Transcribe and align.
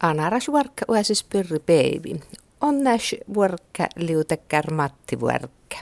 Anaras 0.00 0.48
vuorkka 0.48 0.84
uasis 0.88 1.24
pyrri 1.24 1.58
baby. 1.58 2.20
On 2.60 2.84
näs 2.84 3.14
vuorkka 3.34 3.86
liutekkär 3.96 4.70
Matti 4.70 5.20
vuorkka. 5.20 5.76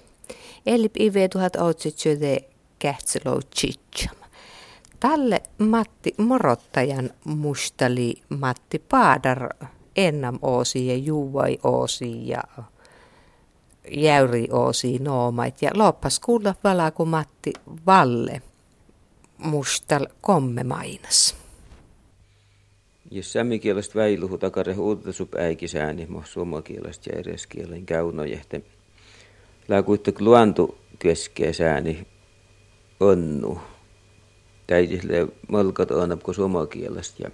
Eli 0.67 0.91
ive 0.99 1.29
tuhat 1.29 1.57
outsitsöde 1.57 2.39
kähtselou 2.79 3.41
chicham. 3.57 4.17
Talle 5.01 5.43
Matti 5.59 6.15
morottajan 6.19 7.11
mustali 7.25 8.15
Matti 8.29 8.79
Paadar 8.79 9.49
ennam 9.97 10.39
oosi 10.43 10.87
ja 10.87 10.97
juuvai 10.97 11.59
oosi 11.63 12.29
ja 12.29 12.43
jäyri 13.91 14.49
oosi 14.53 14.99
noomait 14.99 15.63
ja 15.63 15.71
loppas 15.75 16.21
kuulla 16.21 16.55
valaku 16.65 17.05
Matti 17.05 17.53
Valle 17.87 18.43
mustal 19.39 20.07
komme 20.21 20.65
mainas. 20.65 21.44
Jos 23.11 23.33
sämmikielestä 23.33 23.99
väiluhu 23.99 24.39
takare 24.39 24.75
uutasup 24.79 25.35
äikisääni, 25.35 26.07
mo 26.07 26.23
suomakielestä 26.25 27.11
ja 27.13 27.19
edes 27.19 27.47
kielen 27.47 27.87
käynojehte. 27.87 28.63
Lääkuitte 29.69 30.13
luontu 30.19 30.79
keskeä 30.99 31.53
sääni 31.53 32.07
onnu. 33.01 33.61
Täitisle 34.67 35.29
malkat 35.49 35.91
annab 35.91 36.23
ko 36.23 36.33
suomakielestä 36.33 37.23
ja 37.23 37.31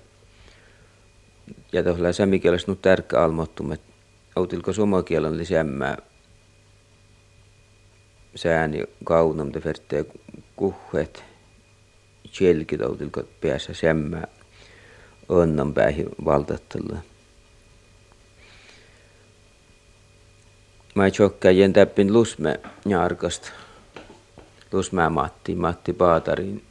ja 1.72 1.82
tuolla 1.82 2.12
sämmikielestä 2.12 2.72
nyt 2.72 2.82
tärkeä 2.82 3.22
almottum, 3.22 3.72
että 3.72 3.92
autilko 4.36 4.72
suomakielen 4.72 5.38
lisämmää 5.38 5.96
sääni 8.34 8.84
kaunam 9.04 9.52
te 9.52 9.60
ferte 9.60 10.04
kuhet 10.56 11.24
kjelkit 12.38 12.82
autilko 12.82 13.22
päässä 13.40 13.74
sämmää 13.74 14.28
onnan 15.30 15.74
päihin 15.74 16.08
valtattella. 16.24 16.96
Mä 20.94 21.04
jen 21.56 21.72
täppin 21.72 22.12
lusme 22.12 22.60
jarkast. 22.86 23.50
Lusmää 24.72 25.10
Matti, 25.10 25.54
Matti 25.54 25.92
Paatarin. 25.92 26.64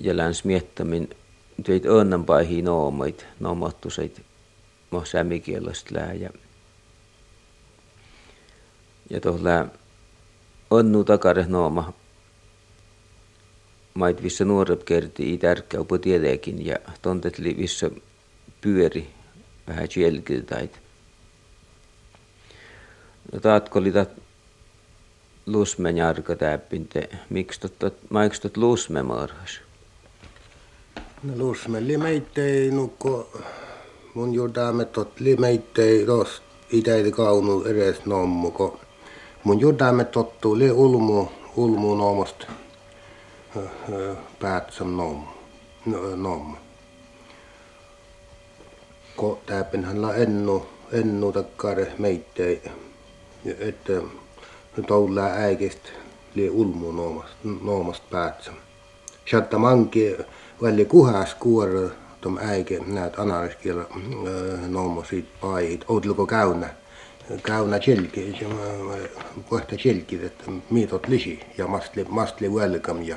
Ja 0.00 0.16
läns 0.16 0.44
miettämin 0.44 1.10
teit 1.64 1.86
onnan 1.86 2.24
päihin 2.24 2.64
noomait, 2.64 3.26
noomottuseit 3.40 4.22
mo 4.90 5.04
sämikielast 5.04 5.90
lää. 5.90 6.12
Ja, 6.12 6.30
ja 9.10 9.20
tuolla 9.20 9.66
onnu 10.70 11.04
takare 11.04 11.44
nooma 11.48 11.92
mait 13.94 14.22
vissa 14.22 14.44
nuoret 14.44 14.84
kerti 14.84 15.34
i 15.34 15.38
tärkkäupä 15.38 15.98
tietenkin 15.98 16.66
ja 16.66 16.76
tontetli 17.02 17.56
vissa 17.56 17.90
pyöri 18.60 19.06
vähän 19.68 19.88
jälkiltäit. 19.96 20.80
No 23.32 23.40
taatko 23.40 23.78
oli 23.78 23.92
tat 23.92 24.10
lusmen 25.46 25.96
jarka 25.96 26.36
täppinte, 26.36 27.08
miksi 27.30 27.60
tot, 27.60 27.94
maiks 28.10 28.40
tot 28.40 28.56
lusme 28.56 29.02
marhas? 29.02 29.60
No 31.22 31.32
lusme 31.36 31.86
li 31.86 31.98
meittei 31.98 32.70
nukko 32.70 33.40
mun 34.14 34.34
jodaamme 34.34 34.84
tot 34.84 35.20
li 35.20 35.36
meittei 35.36 36.06
tos 36.06 36.42
itäiti 36.72 37.12
kaunu 37.12 37.64
edes 37.64 38.06
nommu, 38.06 38.50
ko 38.50 38.80
mun 39.44 39.60
jodaamme 39.60 40.04
tottuu 40.04 40.58
li 40.58 40.70
ulmu, 40.70 41.28
ulmu 41.56 41.94
noomosta 41.94 42.46
päät 44.38 44.72
som 44.72 44.96
nom. 44.96 45.24
nom. 46.16 46.56
Ko 49.16 49.40
täpinhän 49.46 50.02
la 50.02 50.14
ennu, 50.14 50.66
ennu 50.92 51.32
takkare 51.32 51.92
meittei, 51.98 52.62
että 53.58 53.92
toullaa 54.86 55.28
äikistä 55.28 55.88
lie 56.34 56.50
ulmu 56.50 56.92
noomast, 56.92 57.34
noomast 57.62 58.10
päätsä. 58.10 58.52
Shatta 59.30 59.58
manki 59.58 60.16
välli 60.62 60.84
kuhas 60.84 61.34
kuor 61.34 61.90
tom 62.20 62.38
äike 62.38 62.80
näet 62.86 63.18
anariskielä 63.18 63.84
noomo 64.68 65.04
siitä 65.04 65.28
paihit. 65.40 65.84
Outluko 65.88 66.26
käynä 66.26 66.68
käynä 67.42 67.78
tjelki, 67.78 68.46
kohta 69.48 69.76
tjelki, 69.82 70.24
että 70.26 70.44
miitot 70.70 71.08
lisi 71.08 71.40
ja 71.58 71.66
mastli, 71.66 72.04
mastli 72.08 72.48
welcome 72.48 73.02
ja 73.02 73.16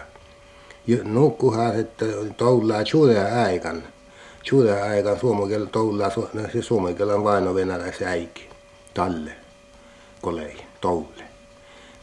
nukkuhan 1.03 1.79
että 1.79 2.05
toullaa 2.37 2.83
chuuda 2.83 3.43
aikan. 3.43 3.83
Chuuda 4.43 4.83
aikan 4.83 5.19
suomen 5.19 5.69
toullaa 5.69 6.09
se 6.53 6.61
suomen 6.61 6.95
kielen 6.95 7.23
vaino 7.23 7.55
venäläisen 7.55 8.07
äiki. 8.07 8.49
Talle, 8.93 9.31
kolei, 10.21 10.57
toulle. 10.81 11.23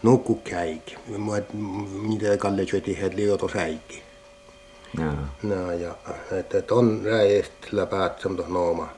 Nukku 0.02 0.34
käiki. 0.34 0.96
Mitä 1.92 2.36
Kalle 2.36 2.66
syöti 2.66 3.00
heitä 3.00 3.16
liiotos 3.16 3.56
äiki. 3.56 4.02
No, 5.42 5.72
ja 5.72 5.94
että 6.30 6.74
on 6.74 7.00
räjest 7.04 7.52
läpäät 7.72 8.20
semmoista 8.20 8.52
nooma, 8.52 8.88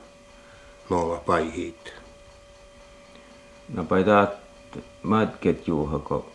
nooma 0.89 1.15
paihiit. 1.15 1.93
No 3.73 3.83
paitaa 3.83 4.27
matket 5.03 5.67
juuhako 5.67 6.29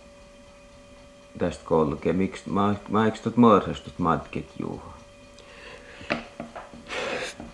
tästä 1.39 1.65
koulukin. 1.65 2.17
Miksi, 2.17 2.51
mä, 2.51 2.75
mä 2.89 3.05
eikö 3.05 3.19
tuot 3.19 3.37
marsastut 3.37 3.99
matkit 3.99 4.47
juhu? 4.59 4.83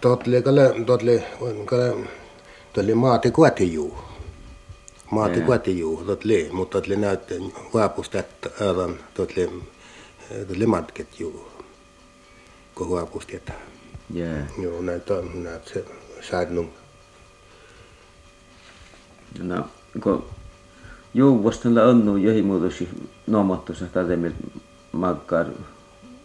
Totli 0.01 0.43
kale, 0.43 0.75
totli, 0.87 1.23
kale, 1.65 1.95
totli 2.73 2.95
maati 2.95 3.31
kuati 3.31 3.73
juu. 3.73 3.99
Maati 5.11 5.41
kuati 5.41 5.79
juu, 5.79 6.05
totli, 6.05 6.49
mutta 6.53 6.79
totli 6.79 6.97
näytti 6.97 7.35
huapusta, 7.73 8.19
että 8.19 8.51
aivan 8.61 8.99
totli, 9.15 9.63
totli 10.49 10.67
matkit 10.67 11.21
juu. 11.21 11.49
Kun 12.75 12.87
huapusta, 12.87 13.37
että. 13.37 13.53
Yeah. 14.17 14.39
Joo, 14.59 14.83
näitä 14.83 15.15
on, 15.15 15.43
näitä 15.43 15.71
se 15.71 15.85
säädnum. 16.31 16.69
No, 19.39 19.69
kun 20.03 20.25
Juuvostella 21.15 21.83
onnu 21.83 22.17
johimuutosi 22.17 22.89
nomattusa 23.27 23.87
tatemil 23.87 24.33
makkar 24.93 25.47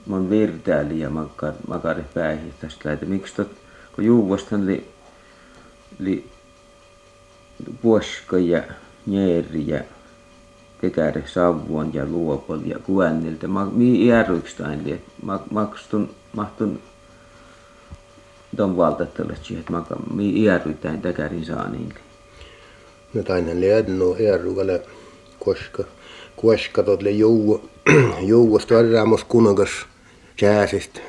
mon 0.06 0.30
virtääli 0.30 1.00
ja 1.00 1.10
makkar 1.10 1.54
makari 1.68 2.04
päihin 2.14 2.54
tästä 2.62 2.90
läitä. 2.90 3.06
Miksi 3.06 3.36
tot, 3.36 3.52
kun 3.96 4.06
juuvostan 4.06 4.66
li, 4.66 4.92
li 6.00 6.30
puoska 7.82 8.38
ja 8.38 8.64
njeri 9.06 9.68
ja 9.68 9.84
tekäre 10.82 11.24
savuon 11.28 11.94
ja 11.94 12.06
luopol 12.06 12.60
ja 12.66 12.80
kuänniltä. 12.80 13.48
Ma, 13.48 13.66
mi 13.66 14.08
järrykstain 14.08 14.84
li, 14.84 15.02
ma, 15.22 15.40
makstun, 15.52 16.10
mahtun 16.36 16.80
ton 18.58 18.78
valtattelet 18.78 19.42
että 19.60 19.72
ma, 19.72 19.86
mi 20.14 20.44
järrytään 20.44 21.02
tekärin 21.02 21.46
saaniin. 21.46 21.94
jotain 23.14 23.62
ledno 23.62 24.16
erugalle 24.20 24.82
koska. 25.40 25.84
Koska 26.36 26.84
totle 26.84 27.12
jou 27.12 27.62
jou 28.30 28.60
starramos 28.60 29.24
kunagas 29.24 29.86
jääsist. 30.42 31.00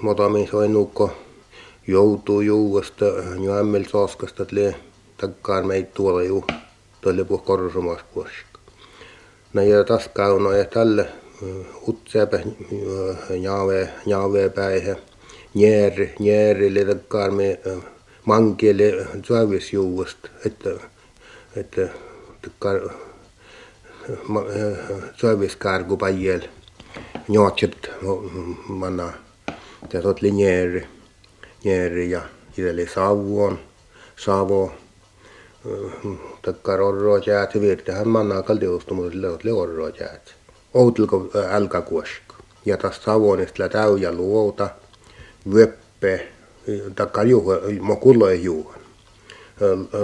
Modami 0.00 0.46
soinukko 0.50 1.10
joutuu 1.86 2.40
juuasta 2.40 3.04
ja 3.44 3.58
ämmel 3.58 3.84
saaskasta 3.84 4.44
tle 4.44 4.74
takkaan 5.16 5.66
meitä 5.66 5.90
tuolla 5.94 6.22
juu. 6.22 6.44
Tolle 7.00 7.24
puh 7.24 7.44
korsumas 7.44 8.00
koska. 8.14 8.58
Näin 9.52 9.68
taskaa 9.88 10.32
on 10.32 10.58
ja 10.58 10.64
tälle 10.64 11.08
mm, 11.40 11.64
utsepä 11.88 12.38
jaave 13.42 13.84
mm, 13.84 14.10
jaave 14.10 14.48
päihä. 14.48 14.96
Njääri 15.54 16.14
njääri 16.18 16.74
le 16.74 16.84
takkaan 16.84 17.34
me 17.34 17.60
mm, 17.64 17.82
mankielle 18.24 19.06
suavisjuuvosta, 19.22 20.28
että, 20.46 20.70
että 21.56 21.88
suaviskargu 25.16 25.96
pajel 25.96 26.40
njootset 27.28 27.90
manna 28.68 29.12
ja 29.92 30.02
tot 30.02 30.22
linjeeri 30.22 30.86
njeri 31.64 32.10
ja 32.10 32.22
itselle 32.48 32.86
savuon 32.94 33.58
savo 34.16 34.72
takkar 36.42 36.80
orroa 36.80 37.18
jäät 37.26 37.60
virtähän 37.60 38.08
manna 38.08 38.42
kaltiustumus 38.42 39.14
leot 39.14 39.44
leorroa 39.44 39.88
jäät 40.00 40.34
outilko 40.74 41.30
älkä 41.50 41.80
kuosko. 41.80 42.34
Ja 42.66 42.76
taas 42.76 43.02
savonista 43.04 43.68
täyjä 43.68 44.12
luota 44.12 44.68
vyöppe 45.54 46.28
takkar 46.94 47.26
juhu, 47.26 47.52
mo 47.80 47.96
kullo 47.96 48.28
ei 48.28 48.44
juuhan. 48.44 48.80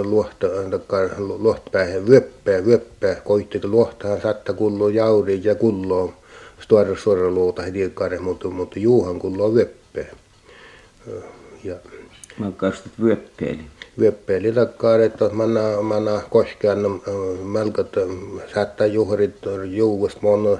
Luohta, 0.03 0.47
takkar 0.71 1.09
luohtpäin 1.17 2.07
vyöppää, 2.07 2.65
vyöppää, 2.65 3.15
koitti 3.15 3.67
luohtahan 3.67 4.21
satta 4.21 4.53
kullo 4.53 4.89
jauri 4.89 5.41
ja 5.43 5.55
kullo 5.55 6.13
suora 6.59 6.95
suora 6.95 7.29
luota 7.29 7.61
heti 7.61 7.91
kare, 7.93 8.19
mutta, 8.19 8.49
mutta 8.49 8.79
juuhan 8.79 9.19
kullo 9.19 9.53
vyöppää. 9.53 10.15
Ja 11.63 11.75
Mä 12.39 12.51
kastat 12.57 12.91
vyöppeeli. 13.03 13.59
Vyöppeeli 13.99 14.51
takkaa, 14.51 14.95
että 14.95 15.29
manna, 15.29 15.81
manna 15.81 16.21
koskean 16.29 17.01
melkot 17.43 17.95
saattaa 18.53 18.87
juhrit 18.87 19.35
juuvust 19.71 20.21
mon 20.21 20.59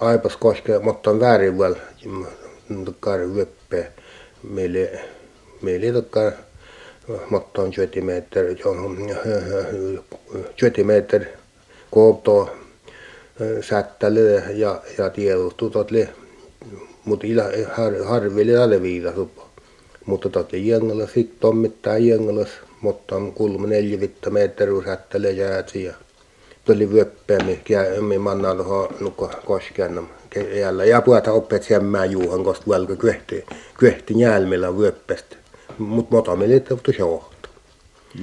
aipas 0.00 0.36
koske, 0.36 0.78
mutta 0.78 1.10
on 1.10 1.20
väärin 1.20 1.58
vielä 1.58 1.76
takkaa 2.84 3.16
vyöppee. 3.34 3.92
Meille, 4.42 5.00
meille 5.62 5.92
takkaa 5.92 6.32
mutta 7.30 7.62
on 7.62 7.72
20 7.72 8.00
meter, 8.00 8.54
20 8.54 10.84
meter 10.84 11.24
koopto 11.90 12.50
sättälle 13.60 14.42
ja, 14.54 14.82
ja 14.98 15.10
tiedostu 15.10 15.70
totle, 15.70 16.08
mutta 17.04 17.26
har, 17.76 18.04
harville 18.04 18.58
alle 18.58 18.82
viitattu. 18.82 19.30
Mutta 20.06 20.28
totle 20.28 20.58
jengelas, 20.58 21.12
sitten 21.12 21.38
tommittaa 21.40 21.98
jengelas, 21.98 22.48
mutta 22.80 23.16
on 23.16 23.32
kulma 23.32 23.66
neljä 23.66 24.00
vitta 24.00 24.30
metriä 24.30 24.82
sättälle 24.84 25.30
jäätsi 25.30 25.84
ja 25.84 25.94
tuli 26.64 26.92
vyöppäämi, 26.92 27.60
mi 28.00 28.18
manna 28.18 28.54
tuohon 28.54 28.96
nukko 29.00 29.30
koskeannam. 29.46 30.08
Jälleen 30.40 30.88
ja 30.88 31.02
puhuta 31.02 31.32
oppeet 31.32 31.62
semmää 31.62 32.04
juuhan, 32.04 32.44
koska 32.44 32.70
velka 32.70 32.96
kyhti, 32.96 33.44
kyhti 33.78 34.14
njälmillä 34.14 34.78
vyöppästä. 34.78 35.36
Mut 35.78 36.10
mota 36.10 36.36
me 36.36 36.48
liittää 36.48 36.78
tu 36.82 36.92
johto. 36.98 37.48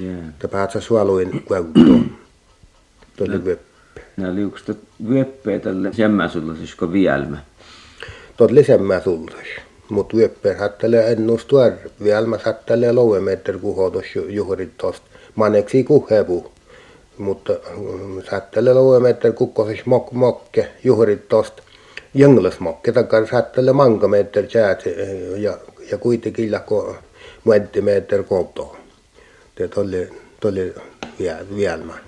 Yeah. 0.02 0.24
Ta 0.38 0.48
päätsä 0.48 0.80
suoluin 0.80 1.42
kuevuttoon. 1.42 2.10
Tuli 3.16 3.44
vyöppä. 3.44 4.00
Nää 4.16 4.34
liukstat 4.34 4.76
vyöppeä 5.08 5.58
tälle 5.58 5.92
semmäsullasiko 5.92 6.92
vielmä. 6.92 7.38
Tot 8.36 8.50
lisemmä 8.50 9.00
sullas. 9.00 9.46
Mut 9.88 10.16
vyöppä 10.16 10.54
hättelee 10.54 11.12
ennustuar. 11.12 11.72
Vielmä 12.02 12.38
hättelee 12.44 12.92
loue 12.92 13.20
meter 13.20 13.58
kuhotus 13.58 14.04
juhurit 14.28 14.76
tost. 14.78 15.02
Maneksi 15.34 15.84
kuhevu. 15.84 16.52
Mutta 17.18 17.52
sättelee 18.30 18.74
loue 18.74 19.00
meter 19.00 19.32
kukkosis 19.32 19.86
mok 19.86 20.12
mokke 20.12 20.68
juhurit 20.84 21.28
tost. 21.28 21.60
Jenglas 22.14 22.60
mokke 22.60 22.92
takar 22.92 23.26
sättelee 23.26 23.72
manka 23.72 24.08
meter 24.08 24.44
jäät 24.54 24.82
ja, 25.36 25.58
ja 25.90 25.98
kuitenkin 25.98 26.50
jako 26.50 26.96
muenti 27.44 27.80
meter 27.80 28.22
kopto. 28.22 28.76
Det 29.56 29.68
tolli 29.68 30.08
tolli 30.40 30.74
vielmä. 31.56 31.98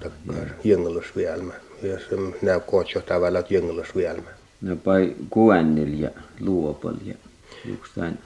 Takkar 0.00 0.48
jenglas 0.64 1.04
vielmä. 1.16 1.52
Ja 1.82 1.98
se 1.98 2.16
näy 2.42 2.60
kootso 2.60 3.00
tavalla 3.00 3.42
jenglas 3.50 3.96
vielmä. 3.96 4.30
No 4.60 4.76
pai 4.76 5.14
kuennil 5.30 6.02
ja 6.02 6.10
luopal 6.40 6.94
ja 7.04 7.14
tain. 7.94 8.18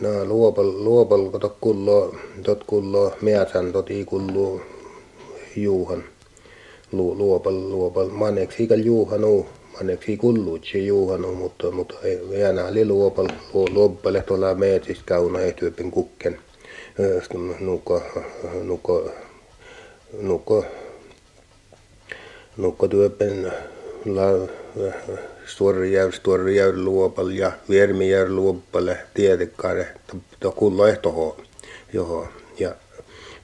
No 0.00 0.24
luopal 0.24 0.84
luopal 0.84 1.28
tot 1.40 1.56
kullo 1.60 2.16
tot 2.42 2.64
kullo 2.66 3.16
miäsän 3.22 3.72
tot 3.72 3.90
i 3.90 4.04
kullo 4.04 4.60
juuhan. 5.56 6.04
Lu, 6.92 7.18
luopal 7.18 7.70
luopal 7.70 8.08
maneksi 8.08 8.64
ikal 8.64 8.78
juuhan 8.78 9.24
uu 9.24 9.46
anneksi 9.80 10.16
kulluutsi 10.16 10.86
juuhanu, 10.86 11.34
mutta, 11.34 11.70
mutta 11.70 11.94
ei 12.02 12.42
enää 12.42 12.66
oli 12.66 12.86
luopal, 12.86 13.28
luopale 13.54 14.22
tuolla 14.22 14.54
meetsistä 14.54 15.04
kauna 15.06 15.40
ei 15.40 15.52
tyypin 15.52 15.90
kukken. 15.90 16.38
Nukko, 17.60 18.02
nukko, 18.62 19.10
nukko, 20.22 20.64
nukko 22.56 22.88
tyypin 22.88 23.52
la, 24.04 24.48
Storjärv, 25.46 26.12
Storjärv 26.12 26.76
luopal 26.76 27.30
ja 27.30 27.52
Viermijärv 27.68 28.30
luopalle 28.30 28.98
tietekkaare, 29.14 29.86
to 30.40 30.52
kullo 30.52 30.86
ehtoho 30.86 31.36
johon. 31.92 32.28
Ja 32.58 32.74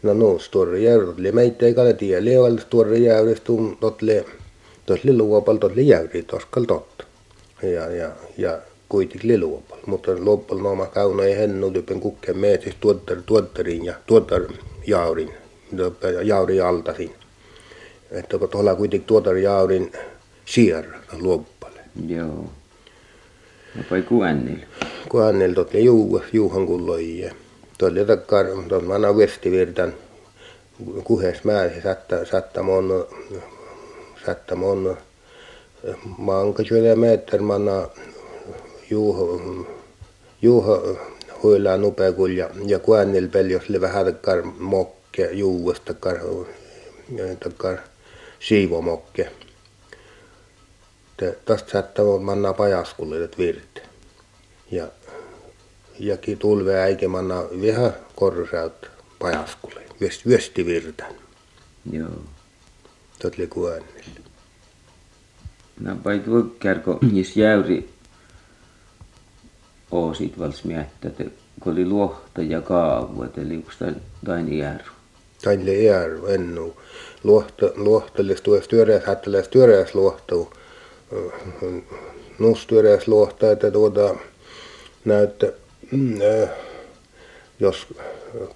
no 0.03 0.15
no 0.15 0.39
Storjärv, 0.39 1.09
oli 1.19 1.33
meitä 1.33 1.67
ei 1.67 1.75
kale 1.75 1.93
tie, 1.93 2.25
lieval 2.25 2.59
Storjärvistä 2.59 3.53
totle, 3.81 4.25
tuossa 4.87 5.09
liluopalla 5.09 5.61
tuossa 5.61 5.81
jäyri 5.81 6.23
toskal 6.23 6.65
totta. 6.65 7.05
Ja, 7.63 7.91
ja, 7.91 8.11
ja 8.39 8.59
kuitenkin 8.89 9.29
liluopalla. 9.29 9.83
Mutta 9.87 10.25
loppalla 10.25 10.63
nooma 10.63 10.87
kauna 10.87 11.25
ei 11.25 11.37
hennu 11.37 11.71
typen 11.71 12.01
kukkeen 12.01 12.39
meetis 12.39 12.75
tuottar, 12.81 13.17
tuottarin 13.27 13.85
ja 13.85 13.95
tuottar 14.07 14.43
jaurin, 14.87 15.35
jauri 16.23 16.61
altasin. 16.61 17.15
Että 18.11 18.39
kun 18.39 18.49
tuolla 18.49 18.75
kuitenkin 18.75 19.07
tuottar 19.07 19.37
jaurin 19.37 19.93
sierra 20.45 20.99
loppalle. 21.21 21.81
Joo. 22.09 22.51
No 23.75 23.83
pai 23.91 24.03
kuennil. 24.03 24.59
Kuennil 25.09 25.55
totle 25.55 25.81
juu, 25.81 26.23
juuhan 26.33 26.67
kulloi. 26.67 27.31
Tuolla 27.79 28.05
takkar, 28.05 28.47
tuolla 28.69 28.89
mana 28.89 29.17
vestivirtan 29.17 29.95
kuhes 31.05 31.45
määrä 31.45 31.81
satta, 31.83 32.25
satta 32.25 32.63
mon 32.63 33.07
sattamon 34.27 34.97
manka 36.19 36.65
syödä 36.65 36.97
meter 36.97 37.43
manna 37.43 37.89
juuho 38.91 39.41
juuho 40.43 40.99
huilaa 41.43 41.77
nupekul 41.77 42.31
ja 42.31 42.51
ja 42.67 42.79
kuannil 42.79 43.29
pel 43.29 43.51
jos 43.51 43.69
le 43.69 43.81
vähän 43.81 44.07
takkar 44.07 44.43
mokke 44.59 45.31
juuesta 45.33 45.85
takkar 45.85 46.17
takkar 47.41 47.79
siivomokke. 48.41 49.31
Te 51.17 51.39
tästä 51.45 51.71
saattaa 51.71 52.19
manna 52.19 52.53
pajaskulle 52.53 53.29
virt 53.39 53.83
ja 54.71 54.89
ja 55.99 56.17
tulve 56.39 56.81
äike 56.81 57.09
manna 57.09 57.43
viha 57.61 57.93
korsaut 58.15 58.91
pajaskulle 59.19 59.81
vyösti 60.27 60.67
virtan 60.67 61.15
Joo 63.15 63.31
totli 63.31 63.47
kuannil. 63.47 64.05
No 65.81 65.97
pai 66.03 66.19
tuo 66.19 66.43
kärko, 66.59 66.99
jos 67.13 67.37
jäyri 67.37 67.89
oosit 69.91 70.39
vals 70.39 70.65
miettä, 70.65 71.09
että 71.09 71.25
kun 71.61 71.73
oli 71.73 71.87
luohta 71.87 72.43
ja 72.43 72.61
kaavu, 72.61 73.23
että 73.23 73.41
oli 73.41 73.55
yksi 73.55 73.85
tain 74.25 74.53
iäru. 74.53 74.85
Tain 75.45 75.67
le 75.67 75.75
iäru 75.75 76.27
ennu. 76.27 76.77
Luohta, 77.25 77.67
luohtelis 77.77 78.41
tuossa 78.41 78.71
työreäs, 78.71 79.05
hätteläs 79.05 79.49
työreäs 79.49 79.95
luohtuu. 79.95 80.53
Nus 82.39 82.67
työreäs 82.67 83.09
luohta, 83.09 83.51
että 83.51 83.71
tuota 83.71 84.15
näyttää, 85.05 85.51
mm, 85.91 86.21
äh, 86.21 86.49
jos 87.61 87.87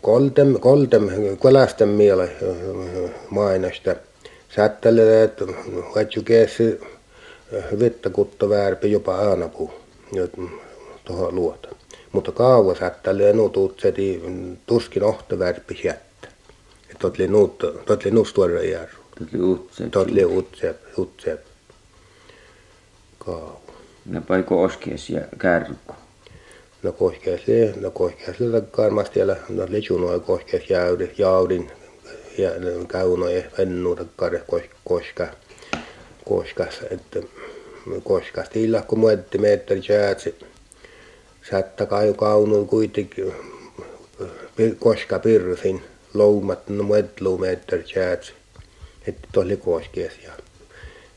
koltem, 0.03 0.55
koltem, 0.61 1.09
kolästen 1.39 1.89
miele 1.89 2.31
mainasta, 3.31 3.95
sättelee, 4.49 5.23
että 5.23 5.45
vaikka 5.95 6.21
keesi 6.25 6.81
vettä 7.79 8.11
kutta 8.11 8.49
väärpi 8.49 8.93
jopa 8.93 9.15
aanapu 9.17 9.71
tuohon 11.05 11.35
luota. 11.35 11.69
Mutta 12.13 12.33
kauan 12.33 12.77
sättelee 12.77 13.33
nuutut 13.33 13.81
seti 13.81 14.23
tuskin 14.67 15.03
ohta 15.03 15.39
väärpi 15.39 15.81
jättä. 15.85 16.29
Että 16.83 16.99
totli 16.99 17.29
nuut, 17.29 17.59
totli 17.87 18.11
nuustuorra 18.11 18.63
järru. 18.63 18.99
Totli 19.19 19.41
utsep. 19.41 19.91
Totli 19.91 20.25
utsep, 20.25 20.77
utsep. 20.99 21.41
Kauan. 23.19 23.69
No 24.07 24.21
paiko 24.21 24.63
oskies 24.63 25.11
ja 25.11 25.21
kärku. 25.39 25.95
No 26.83 26.95
le, 27.47 27.75
no 27.81 27.91
takkaan 28.53 29.07
siellä, 29.13 29.37
no 29.49 29.67
lechunoi 29.69 30.21
koskies 30.21 30.71
jäyri, 30.71 31.15
jaudin, 31.19 31.71
ja 32.39 32.51
kaunoja 32.87 33.43
vennuuta 33.59 34.05
kare 34.17 34.43
koska 34.85 35.29
koskas 36.25 36.81
että 36.91 37.21
koskas 38.05 38.49
tillä 38.49 38.83
kun 38.89 38.99
muetti 38.99 39.39
meitä 39.39 39.75
jäätsi 39.89 40.35
satta 41.51 41.87
kai 41.87 42.15
kaunun 42.17 42.67
kuitenkin 42.67 43.35
koska 44.79 45.19
pirsin 45.19 45.83
loumat 46.15 46.69
no 46.69 46.83
muetlu 46.83 47.39
meitä 47.39 47.77
jäätsi 47.97 48.33
että 49.07 49.29
tuli 49.33 49.57
koskies 49.57 50.13
ja 50.25 50.33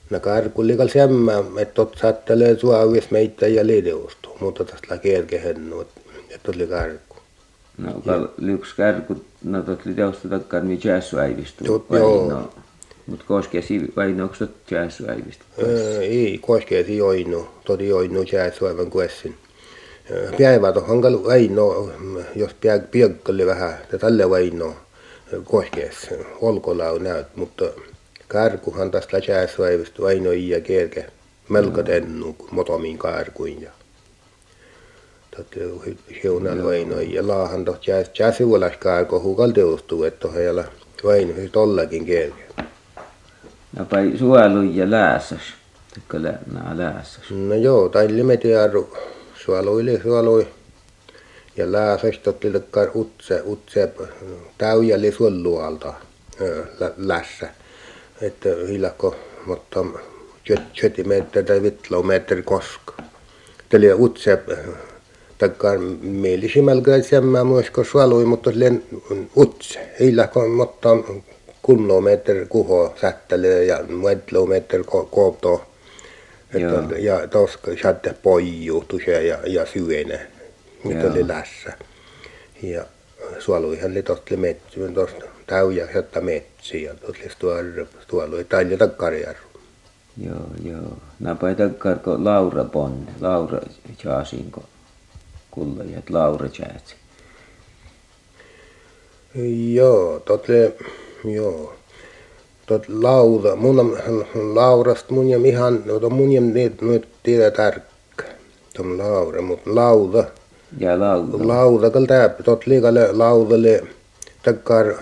na 0.09 0.19
karkullikal 0.19 0.87
semmä 0.87 1.43
että 1.57 1.73
tot 1.73 1.97
sattelee 2.01 2.57
suavis 2.57 3.11
meitä 3.11 3.47
ja 3.47 3.67
lideustu 3.67 4.37
mutta 4.39 4.65
tästä 4.65 4.97
kerke 4.97 5.43
hennu 5.43 5.81
että 5.81 6.39
tuli 6.43 6.67
karku 6.67 7.10
No, 7.81 8.01
liuks 8.37 8.73
kärkut, 8.73 9.23
no 9.43 9.61
tot 9.61 9.85
li 9.85 9.93
teosta 9.93 10.29
takkaan 10.29 10.67
äivistu. 11.17 11.63
Tot, 11.63 11.85
joo. 11.89 12.29
No, 12.29 12.49
mut 13.07 13.23
koskee 13.23 13.61
si, 13.61 13.93
vai 13.95 14.13
no, 14.13 14.23
onks 14.23 14.39
tot 14.39 14.71
jäässu 14.71 15.03
äivistu? 15.09 15.45
ei, 16.01 16.39
koskee 16.41 16.83
si 16.83 16.97
joinu, 16.97 17.47
todi 17.65 17.87
jäässu 18.31 18.65
aivan 18.65 18.89
kuessin. 18.89 19.35
Päivä 20.37 20.71
tohon 20.71 21.01
kal 21.01 21.23
väino, 21.25 21.89
jos 22.35 22.51
piekkalle 22.91 23.45
vähän, 23.45 23.77
ja 23.91 23.99
tälle 23.99 24.29
väino 24.29 24.75
koskees, 25.43 26.09
olkola 26.41 26.89
on 26.89 27.03
näyt, 27.03 27.27
mutta 27.35 27.65
kärkuhan 28.29 28.91
tästä 28.91 29.21
jäässu 29.27 29.63
äivistu, 29.63 30.03
väino 30.03 30.31
ja 30.31 30.61
kerke, 30.61 31.05
melko 31.49 31.83
tennu, 31.83 32.35
motomiin 32.51 32.99
kärkuin 32.99 33.61
ja 33.61 33.71
Totta 35.37 35.59
hiunan 36.23 36.63
vainoin 36.63 37.13
ja 37.13 37.27
laahan 37.27 37.65
tohti 37.65 37.91
jää 37.91 38.03
jäsivuolaskaan 38.19 39.05
kun 39.05 39.23
hukal 39.23 39.51
teostuu, 39.51 40.03
että 40.03 40.19
tohon 40.19 40.43
jäällä 40.43 40.63
vainoin 41.03 41.49
tollakin 41.51 42.05
kieltä. 42.05 42.35
No 43.77 43.85
pai 43.85 44.13
suolu 44.19 44.61
ja 44.61 44.91
lääsäs. 44.91 45.41
Kyllä 46.07 46.33
nää 46.53 46.77
lääsäs. 46.77 47.29
No 47.29 47.55
joo, 47.55 47.89
tai 47.89 48.07
limetiaru 48.07 48.97
suoluili 49.45 49.99
suolui. 50.03 50.47
Ja 51.57 51.71
lääsäs 51.71 52.17
totti 52.17 52.53
lekkar 52.53 52.87
utse, 52.95 53.41
utse 53.45 53.93
täyjäli 54.57 55.11
suolualta 55.11 55.93
lässä. 56.97 57.49
Että 58.21 58.49
hilakko, 58.67 59.15
mutta 59.45 59.85
meter 61.05 61.43
tai 61.43 61.61
meter 62.03 62.41
koska. 62.41 62.93
Tällä 63.69 63.95
utse 63.95 64.39
takkar 65.41 65.79
mielisimmällä 66.01 66.81
kai 66.81 67.03
semmä 67.03 67.43
muisko 67.43 67.83
suolui, 67.83 68.25
mutta 68.25 68.51
len 68.55 68.83
utse. 69.37 69.79
Hilakko, 69.99 70.47
mutta 70.47 70.89
kilometer 71.65 72.45
kuho 72.49 72.93
sättelee 73.01 73.65
ja 73.65 73.79
muut 73.89 74.17
kilometer 74.25 74.83
koopto. 75.11 75.65
Ja 76.99 77.27
tos 77.27 77.59
satte 77.81 78.15
poiju 78.23 78.83
tuse 78.87 79.23
ja, 79.27 79.37
ja 79.47 79.65
syene, 79.65 80.27
mitä 80.83 81.11
oli 81.11 81.27
lässä. 81.27 81.73
Ja 82.63 82.85
suoluihan 83.39 83.91
oli 83.91 84.03
tosta 84.03 84.37
metsi, 84.37 84.79
tosta 84.93 85.25
täyjä 85.47 85.87
jotta 85.95 86.21
metsi 86.21 86.83
ja 86.83 86.93
tuolla 87.39 87.87
suolui 88.09 88.43
talja 88.43 88.77
takkarjärvu. 88.77 89.47
Joo, 90.25 90.45
joo. 90.63 90.97
Napa 91.19 91.53
takkar 91.55 91.99
ko 91.99 92.17
Laura 92.23 92.63
Bonne, 92.63 93.11
Laura 93.21 93.59
Jaasinko 94.03 94.63
kulla 95.51 95.83
ja 95.83 96.01
Laura 96.09 96.49
Jäätsi. 96.59 96.95
Joo, 99.73 100.19
totle 100.19 100.73
Joo. 101.23 101.73
Tot 102.65 102.89
lauda, 102.89 103.55
mun 103.55 103.79
on 103.79 103.97
laurast 104.53 105.09
mun 105.09 105.29
ja 105.29 105.37
ihan, 105.43 105.83
no 105.85 106.09
mun 106.09 106.31
ja 106.31 106.41
nyt 106.41 106.81
nyt 106.81 107.07
tiedä 107.23 107.51
tarkka. 107.51 108.23
Tom 108.73 108.97
laura, 108.97 109.41
mut 109.41 109.59
lauda. 109.65 110.23
Ja 110.79 110.99
lauda. 110.99 111.47
Lauda 111.47 111.89
kal 111.89 112.05
täp, 112.05 112.43
tot 112.43 112.67
liikalle 112.67 113.11
laudalle 113.11 113.83
takkar 114.43 114.93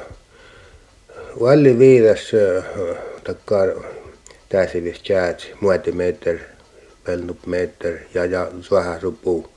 valli 1.39 1.79
viides 1.79 2.31
takkar 3.23 3.69
täsivis 4.49 5.09
jäät 5.09 5.47
muotimeter, 5.61 6.37
pelnupmeter 7.03 7.97
ja 8.13 8.25
ja 8.25 8.47
suahasupuu. 8.61 9.47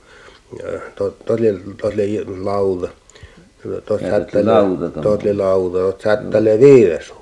Tot 0.95 1.25
tot 1.25 1.39
lauda. 2.43 2.89
Tuossa 3.85 4.07
oli 5.23 5.33
lauta, 5.33 5.77
tuossa 5.77 6.03
sättälee 6.03 6.59
viides 6.59 7.13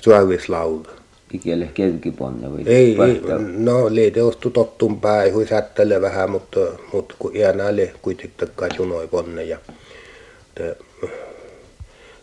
suovislauta. 0.00 0.90
Ikelle 1.32 1.68
kelkiponne 1.74 2.52
vai? 2.52 2.62
Ei, 2.66 2.96
ei 3.02 3.20
no 3.56 3.94
liite 3.94 4.22
ostu 4.22 4.50
tottun 4.50 5.00
päin, 5.00 5.34
hui 5.34 5.46
sättälee 5.46 6.00
vähän, 6.00 6.30
mutta, 6.30 6.60
mutta 6.92 7.14
kun 7.18 7.36
iänä 7.36 7.66
oli 7.66 7.90
kuitenkin 8.02 8.48
junoi 8.78 9.08
ponne 9.08 9.44
ja 9.44 9.58
te, 10.54 10.76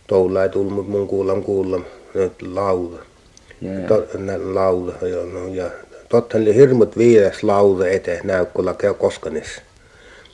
toulla 0.08 0.44
ei 0.44 0.50
tullut, 0.50 0.74
mutta 0.74 0.92
mun 0.92 1.08
kuulam 1.08 1.44
kuulam 1.44 1.84
nyt 2.14 2.42
lauta. 2.42 3.04
Yeah. 3.64 3.88
To, 3.88 4.08
lauta, 4.54 5.08
ja, 5.08 5.26
no, 5.26 5.48
ja 5.54 5.70
totta 6.10 6.38
oli 6.38 6.56
hirmut 6.56 6.98
viides 6.98 7.44
lauta 7.44 7.88
eteen 7.88 8.28
näykköllä 8.28 8.74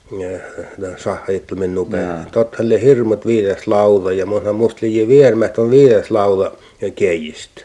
käy 0.09 0.39
koskanissa 0.39 1.03
sahajittu 1.03 1.55
minun 1.55 1.89
päin. 1.89 2.25
Totta 2.31 2.63
oli 2.63 2.81
hirmut 2.81 3.25
viides 3.25 3.67
lauda 3.67 4.11
ja 4.11 4.25
mun 4.25 4.55
musta 4.55 4.79
liian 4.81 5.07
viermät 5.07 5.57
on 5.57 5.71
viides 5.71 6.11
lauda 6.11 6.51
ja 6.81 6.91
keijistä. 6.91 7.61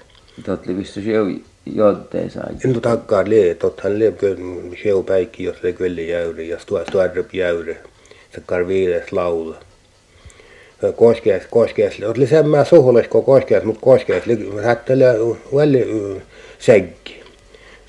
Totta 0.46 0.70
oli 0.70 0.78
vistu 0.78 1.00
sjeu 1.00 1.26
jotteen 1.74 2.30
saa. 2.30 2.50
No 2.64 2.80
takkaa 2.80 3.24
lie, 3.26 3.54
totta 3.54 3.88
oli 3.88 4.14
sjeu 4.82 5.02
päikki, 5.02 5.44
jos 5.44 5.56
oli 5.64 5.72
kyllä 5.72 6.00
jäyri 6.00 6.48
ja 6.48 6.58
stuarrup 6.58 7.34
jäyri. 7.34 7.76
Takkar 8.34 8.68
viides 8.68 9.12
lauda. 9.12 9.54
Koskeas, 10.96 11.42
koskeas, 11.50 11.94
oli 12.06 12.26
semmää 12.26 12.64
suhulis 12.64 13.08
kuin 13.08 13.24
koskeas, 13.24 13.64
mutta 13.64 13.80
koskeas, 13.80 14.24
hättelee 14.62 15.14
väli 15.54 15.86
seggi 16.58 17.23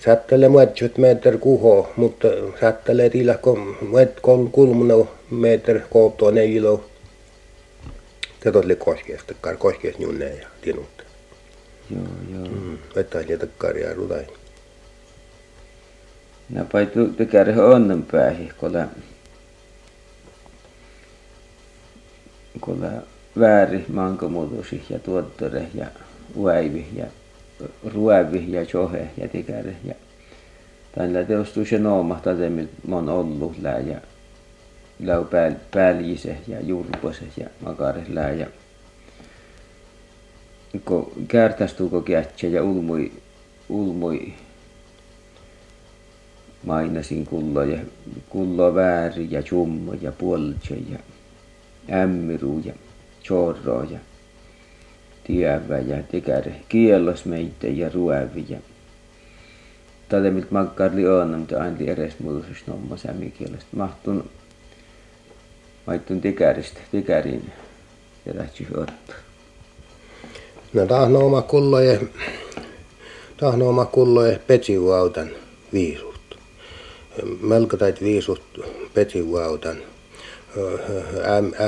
sättelee 0.05 0.49
muetsut 0.49 0.97
meter 0.97 1.37
kuho, 1.37 1.93
mutta 1.95 2.27
sättelee 2.59 3.09
kun 3.41 3.77
muet 3.81 4.19
kol 4.19 4.45
kulmuna 4.51 5.05
meter 5.31 5.79
koottua 5.89 6.31
ne 6.31 6.45
ilo. 6.45 6.85
Se 8.43 8.51
tuli 8.51 8.75
koskeesta, 8.75 9.33
kar 9.41 9.57
koskeesta 9.57 10.03
junne 10.03 10.25
ja 10.25 10.47
tinut. 10.61 11.05
Joo, 11.89 12.03
joo. 12.33 12.47
Mm, 12.47 12.77
vettä 12.95 13.47
karjaa 13.57 13.93
rudai. 13.93 14.27
Nä 16.49 16.65
paitu 16.71 17.07
tekärä 17.07 17.65
onnen 17.65 18.03
päähi, 18.03 18.49
kola 18.57 18.87
kola 22.59 22.91
vääri 23.39 23.85
mankomuutosi 23.87 24.83
ja 24.89 24.99
tuottore 24.99 25.67
ja 25.73 25.85
uäivi 26.35 26.87
ja 26.95 27.05
ruovi 27.93 28.51
ja 28.51 28.65
johe 28.73 29.07
ja 29.17 29.27
tikäre 29.27 29.75
ja 29.83 29.95
tällä 30.95 31.19
se 31.69 31.79
nooma 31.79 32.19
tätä 32.23 32.43
on 32.91 33.09
ollut 33.09 33.57
lää 33.61 33.79
ja 33.79 34.01
lau 35.05 35.25
pääl, 35.25 35.53
pääliise 35.73 36.37
ja 36.47 36.61
jurpose 36.61 37.25
ja 37.37 37.47
makare 37.61 38.05
lää 38.09 38.31
ja 38.31 38.47
ko 40.83 41.13
kärtästuuko 41.27 42.01
kätsä 42.01 42.47
ja 42.47 42.63
ulmui 42.63 43.11
ulmui 43.69 44.33
mainasin 46.63 47.25
kullo 47.25 47.63
ja 47.63 47.79
kullo 48.29 48.75
vääri 48.75 49.27
ja 49.31 49.43
jummo 49.51 49.93
ja 50.01 50.11
polche 50.11 50.75
ja 50.75 50.99
ämmiru 52.01 52.61
ja 52.65 52.73
chorro 53.23 53.83
ja 53.83 53.99
tievä 55.27 55.79
ja 55.79 56.03
tekäre 56.11 56.55
kiellos 56.69 57.25
meitä 57.25 57.67
ja 57.67 57.89
ruovi 57.93 58.45
ja 58.49 58.57
tälle 60.09 60.31
miltä 60.31 60.47
on, 61.21 61.39
mutta 61.39 61.61
aina 61.61 61.77
edes 61.79 62.19
muutus 62.19 62.67
nomma 62.67 62.97
sämikielestä. 62.97 63.67
Mahtun 63.75 64.29
maittun 65.87 66.21
tekäristä, 66.21 66.79
tekärin 66.91 67.51
ja 68.25 68.33
lähti 68.35 68.67
ottaa. 68.77 69.15
No 70.73 70.85
tahno 70.85 71.19
oma 71.19 71.41
kulloje, 71.41 72.01
tahno 73.37 73.69
oma 73.69 73.85
kulloje 73.85 74.39
petsivuautan 74.47 75.29
viisut. 75.73 76.37
Melko 77.41 77.77
tait 77.77 78.01
viisut 78.01 78.41
petsivuautan. 78.93 79.77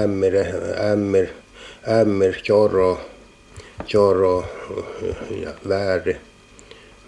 Ämmir, 0.04 0.34
ämmir, 0.92 1.28
ämmir, 2.02 2.34
choro, 2.36 3.02
choro 3.86 4.46
ja 5.44 5.54
vääri, 5.70 6.18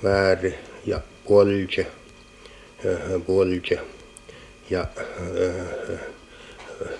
vääri 0.04 0.54
ja 0.86 1.00
polje, 1.28 1.88
polje 3.28 3.80
ja, 4.70 4.86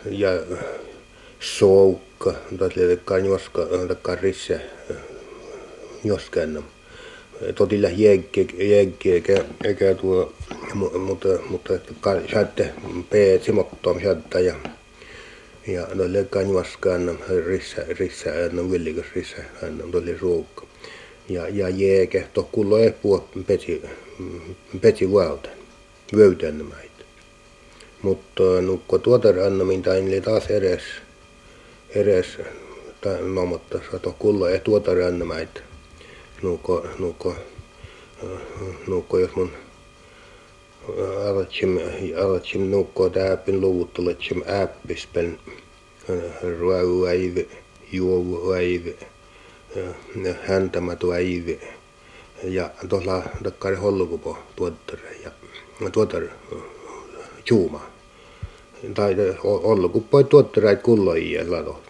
ja 0.06 0.30
soukka, 1.40 2.34
oli 2.62 3.22
njoska, 3.22 3.62
takka 3.88 4.16
risse, 4.16 4.62
njoskannam. 6.04 6.64
Totilla 7.56 7.90
jägge, 7.90 8.46
eikä, 8.58 9.46
eikä 9.64 9.96
tuo, 9.96 10.34
mutta, 11.00 11.28
mutta 11.50 11.74
saatte 12.34 12.74
peet 13.10 13.44
simottom 13.44 14.02
saattaa 14.04 14.42
ja 14.42 14.56
ja 15.68 15.88
no 15.94 16.04
le 16.14 16.24
kanjvaskaan 16.30 17.20
rissa 17.46 17.82
rissa 18.00 18.30
no 18.52 18.72
villikas 18.72 19.06
rissa 19.16 19.38
hän 19.62 19.84
tuli 19.92 20.18
ruukka. 20.18 20.66
Ja 21.30 21.48
ja 21.50 21.70
jeeke 21.70 22.28
to 22.34 22.44
kullo 22.52 22.78
e 22.78 22.92
puo 22.92 23.30
peti 23.48 23.82
peti 24.82 25.12
valta 25.12 25.50
vöytän 26.16 26.58
näitä 26.70 27.04
mutta 28.02 28.44
nukko 28.62 28.98
tuota 28.98 29.32
rannamin 29.32 29.82
tain 29.82 30.24
taas 30.24 30.48
edes 30.48 30.82
edes 31.90 32.28
tai 33.02 33.22
no 33.22 33.46
mutta 33.46 33.80
sato 33.92 34.16
kullo 34.20 34.48
e 34.48 34.60
tuota 34.60 34.94
rannamaita 34.94 35.62
nukko 36.42 36.88
nukko 37.00 37.36
nukko 38.88 39.20
jos 39.20 39.36
mun 39.36 39.52
alatsim 41.30 41.80
alatsim 42.24 42.72
nukko 42.72 43.10
täpin 43.10 43.62
luvut 43.62 43.94
tuletsim 43.94 44.44
äppispel 44.62 45.32
ruovuäive 46.60 47.48
juovuäive 47.92 48.96
häntämätuäive 50.48 51.60
ja 52.44 52.70
tuolla 52.90 53.24
takkari 53.44 53.76
hollukupo 53.76 54.38
tuottare 54.56 55.16
ja 55.24 55.32
tuotar 55.92 56.24
juuma 57.50 57.82
tai 58.94 59.16
poi 60.12 60.24
tuotterait 60.24 60.82
kulloijia 60.82 61.52
lato. 61.52 61.82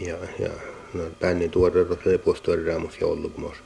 Ja, 0.00 0.16
ja 0.38 0.50
no, 0.94 1.04
pänni 1.20 1.48
tuoda 1.48 1.84
tuossa 1.84 2.10
lepostorjaamus 2.10 3.00
ja 3.00 3.06
ollut 3.06 3.32
kumos. 3.32 3.56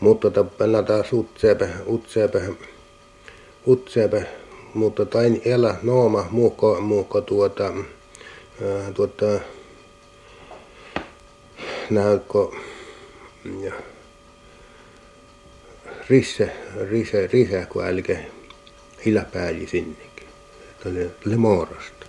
Mutta 0.00 0.30
tappella 0.30 0.82
taas 0.82 1.12
utseepä, 1.12 1.68
utseepä, 1.86 2.40
utseepä, 3.66 4.22
mutta 4.74 5.06
tain 5.06 5.42
elä 5.44 5.74
nooma 5.82 6.26
muukko, 6.30 6.80
muukko 6.80 7.20
tuota, 7.20 7.72
tuota, 8.94 9.40
näytkö, 11.90 12.38
ja, 13.60 13.72
risse, 16.10 16.52
risse, 16.90 17.26
risse, 17.26 17.66
kun 17.68 17.84
älke 17.84 18.26
hillä 19.06 19.24
pääli 19.32 19.66
sinnekin. 19.66 20.28
Tuolle, 20.82 21.10
tuolle 21.22 21.36
moorasta. 21.36 22.06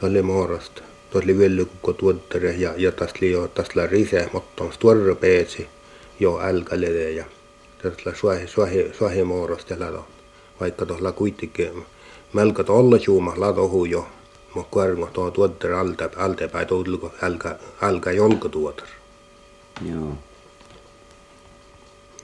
Tuolle 0.00 0.22
moorasta. 0.22 0.82
Tuolle 1.10 1.38
vielä 1.38 1.64
kukko 1.64 1.92
tuottere 1.92 2.52
ja, 2.52 2.74
ja 2.76 2.92
tästä 2.92 3.26
jo 3.26 3.48
tästä 3.48 3.86
risse, 3.86 4.28
mutta 4.32 4.64
on 4.64 4.72
tuorre 4.78 5.14
peetsi 5.14 5.68
jo 6.20 6.40
älkälede 6.42 7.10
ja 7.10 7.24
tästä 7.82 8.12
suohi, 8.14 8.46
suohi, 8.46 8.90
suohi 8.98 9.24
moorasta 9.24 9.74
lato. 9.78 10.06
vaikka 10.62 10.86
tuolla 10.86 11.12
kuitenkin 11.12 11.84
melko 12.32 12.64
tuolla 12.64 12.98
juumalla 13.06 13.52
tohu 13.52 13.84
jo, 13.84 14.06
mutta 14.54 14.70
kuorma 14.70 15.06
tuo 15.06 15.30
tuottar 15.30 15.72
alta, 15.72 16.10
altapäin 16.16 16.66
tuulko 16.66 17.12
alka, 17.22 17.58
alka 17.80 18.12
jolko 18.12 18.48
tuotar. 18.48 18.88
Joo. 19.90 20.14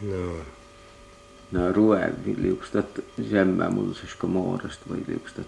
No. 0.02 0.32
No 1.52 1.72
ruoan 1.72 2.14
liukstat 2.36 2.86
semmää 3.30 3.70
mullisesta 3.70 4.26
muodosta 4.26 4.84
vai 4.90 4.98
liukstat 5.08 5.46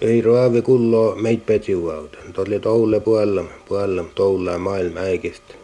ei 0.00 0.22
raavi 0.22 0.62
kullo 0.62 1.14
meid 1.14 1.40
petsiuauta. 1.46 2.18
Tolle 2.32 2.58
toule 2.58 3.00
puolella, 3.00 3.44
puolella 3.68 4.04
toulaa 4.14 4.58
maailma 4.58 5.00
äikistä. 5.00 5.54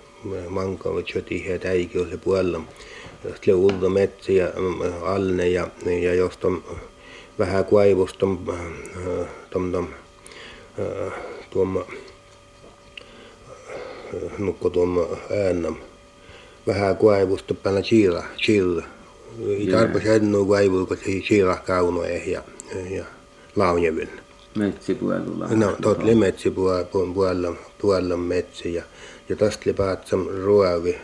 Mankavat 0.49 1.15
jo 1.15 1.23
tiheät 1.23 1.65
äikiölle 1.65 2.17
puolella. 2.17 2.61
Sitten 3.29 3.55
ulta 3.55 3.89
metsi 3.89 4.37
ja 4.37 4.49
alne 5.03 5.49
ja, 5.49 5.69
ja 6.03 6.15
josta 6.15 6.49
on 6.49 6.65
vähän 7.39 7.65
kuivusta 7.65 8.19
tom, 8.19 8.39
tom, 9.73 9.87
tuomma 11.51 11.85
nukko 14.39 14.71
tuomma 14.71 15.07
äännam 15.47 15.77
vähän 16.67 16.97
kuivusta 16.97 17.55
päällä 17.55 17.83
chila, 17.83 18.25
chilla. 18.39 18.85
Ei 19.49 19.67
tarpeeksi 19.67 20.09
ennua 20.09 20.45
kuivua, 20.45 20.87
kun 20.87 20.97
se 20.97 21.05
chila 21.05 21.57
kaunoe 21.57 22.17
ja, 22.17 22.43
ja 22.91 23.05
launjevyn. 23.57 24.11
Metsipuolella. 24.57 25.49
No, 25.49 25.77
tot 25.83 26.03
li 26.03 26.15
metsipuolella, 26.15 27.55
puolella 27.79 28.17
metsi 28.17 28.75
ja, 29.31 29.35
ja 29.35 29.37
tästä 29.37 29.63
li 29.67 29.73
päätsam 29.73 30.27
ruovi, 30.27 30.99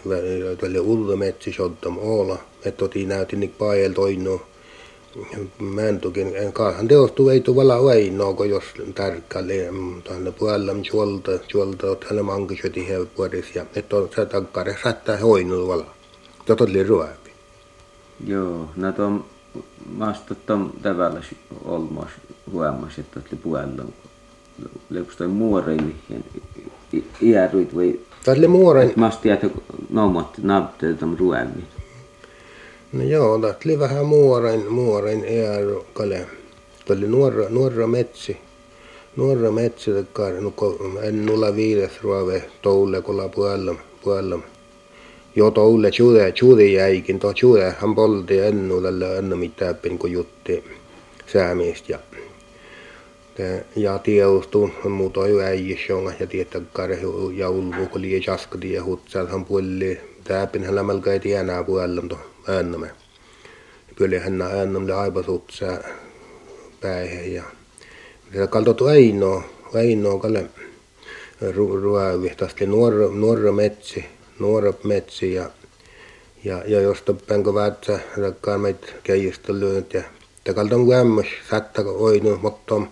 tuolle 0.58 0.80
ullo 0.80 1.16
metsi 1.16 1.52
sottam 1.52 1.98
oola, 1.98 2.38
että 2.64 2.78
toti 2.78 3.06
näytin 3.06 3.40
niin 3.40 3.54
pael 3.58 3.92
toinu. 3.92 4.42
Mä 5.58 5.82
en 5.82 6.52
kaahan 6.52 6.88
teostu 6.88 7.28
ei 7.28 7.40
tu 7.40 7.56
vala 7.56 7.84
vainoa, 7.84 8.34
kun 8.34 8.50
jos 8.50 8.64
tarkkaili 8.94 9.68
tuonne 10.04 10.32
puolella 10.32 10.72
juolta, 10.92 11.30
juolta, 11.54 11.92
että 11.92 12.06
hän 12.10 12.24
mankisoti 12.24 12.86
puolis 13.16 13.54
ja 13.54 13.66
että 13.76 13.96
on 13.96 14.08
se 14.16 14.26
takkare 14.26 14.76
saattaa 14.82 15.16
hoinut 15.16 15.68
vala. 15.68 15.86
Tota 16.46 16.64
oli 16.64 16.82
ruovi. 16.82 17.30
Joo, 18.26 18.70
no 18.76 18.92
tuon 18.92 19.24
maastot 19.96 20.50
on 20.50 20.72
tavalla 20.82 21.20
olmas 21.64 22.10
huomas, 22.52 22.98
että 22.98 23.20
oli 23.20 23.38
puolella. 23.42 23.84
Leuks 24.90 25.16
toi 25.16 25.28
muorei 25.28 25.76
mihin 25.76 26.24
vai... 28.26 28.34
Tämä 28.34 28.38
oli 28.38 28.48
muoren, 28.48 28.92
Masti 28.96 29.28
jätä 29.28 29.50
noumat 29.90 30.38
naapteet 30.42 31.02
on 31.02 31.18
ruovi. 31.18 31.64
No 32.92 33.02
joo, 33.02 33.38
tämä 33.38 33.54
oli 33.64 33.78
vähän 33.78 34.06
muoren, 34.06 34.72
muoren 34.72 35.24
ääru 35.48 35.86
kale. 35.92 36.26
Tämä 36.84 36.98
oli 36.98 37.08
nuora, 37.08 37.48
nuora 37.48 37.86
metsi. 37.86 38.36
Nuora 39.16 39.50
metsi, 39.50 39.90
takkar, 39.90 40.32
no 40.32 40.52
en 41.02 41.26
nulla 41.26 41.56
viides 41.56 42.02
ruove 42.02 42.44
toule 42.62 43.02
kolla 43.02 43.28
puolella, 43.28 43.74
puolella. 44.04 44.38
Jo 45.36 45.50
toule 45.50 45.90
jude, 45.98 46.34
jude 46.42 46.66
jäikin, 46.66 47.18
tuo 47.18 47.32
jude, 47.42 47.74
hän 47.80 47.94
polti 47.94 48.38
ennu 48.38 48.82
tällä 48.82 49.14
ennu 49.14 49.36
mitään, 49.36 49.76
kun 49.98 50.12
jutti 50.12 50.64
säämistä 51.26 51.92
ja 51.92 51.98
Te- 53.36 53.64
ja 53.76 53.98
tiedostu 53.98 54.70
muuta 54.88 55.28
ju 55.28 55.38
äijis 55.38 55.88
jonga 55.88 56.12
ja 56.20 56.26
tietäkään 56.26 56.90
ja 57.36 57.50
ulvu 57.50 57.86
kun 57.86 58.02
liian 58.02 58.22
jaskati 58.26 58.72
ja 58.72 58.84
hutsaat 58.84 59.28
puolli 59.48 60.00
täpin 60.24 60.64
hän 60.64 60.74
lämmelkä 60.74 61.12
ei 61.12 61.20
tienää 61.20 61.64
puolella 61.64 62.02
to 62.08 62.18
äännämme. 62.48 62.90
Kyllä 63.96 64.20
hän 64.20 64.42
äännämme 64.42 64.92
aipasutsaa 64.92 65.78
päihin 66.80 67.34
ja 67.34 67.42
se 68.34 68.46
kaltotu 68.46 68.86
Eino, 68.86 69.42
Eino 69.74 70.18
kalle 70.18 70.46
ruovi, 71.82 72.32
tästä 72.36 72.66
nuora, 72.66 73.08
nuora 73.08 73.52
metsi, 73.52 74.04
nuora 74.38 74.72
metsi 74.84 75.34
ja 75.34 75.50
ja, 76.44 76.62
ja 76.66 76.80
jos 76.80 77.02
toppenko 77.02 77.54
väätsä 77.54 78.00
rakkaan 78.16 78.60
meitä 78.60 78.86
keijistä 79.02 79.52
lyönyt 79.52 79.94
ja 79.94 80.02
takalta 80.44 80.76
vämmös 80.76 81.26
satta 81.50 81.82
oinu 81.82 82.38
mottom 82.42 82.86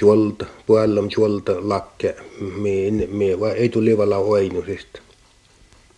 juolta 0.00 0.46
puolella 0.66 1.02
juolta 1.16 1.52
lakke 1.60 2.16
mi 2.40 2.90
mi 2.90 3.40
vai 3.40 3.52
ei 3.52 3.68
tuli 3.68 3.98
vala 3.98 4.18
oinusista. 4.18 5.00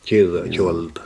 Chirra 0.06 0.46
juolta 0.46 1.00